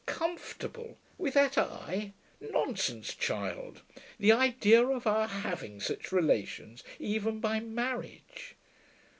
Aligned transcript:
'Comfortable! 0.07 0.97
With 1.19 1.35
that 1.35 1.59
Eye! 1.59 2.13
Nonsense, 2.39 3.13
child.... 3.13 3.83
The 4.17 4.31
idea 4.31 4.83
of 4.83 5.05
our 5.05 5.27
having 5.27 5.79
such 5.79 6.11
relations, 6.11 6.83
even 6.97 7.39
by 7.39 7.59
marriage.... 7.59 8.55